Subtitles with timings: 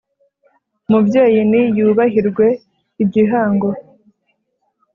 [0.87, 2.45] umubyeyi ni yubahirwe
[3.03, 3.69] igihango